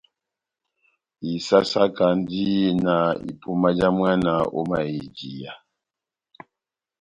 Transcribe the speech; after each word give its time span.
Isásákandi 1.33 2.45
na 2.85 2.95
ipuma 3.29 3.69
já 3.77 3.87
mwana 3.97 4.33
ó 4.59 4.61
mayèjiya. 4.69 5.53